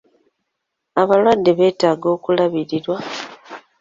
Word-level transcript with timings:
Abalwadde 1.01 1.51
beetaaga 1.59 2.07
okulabirirwa. 2.15 2.97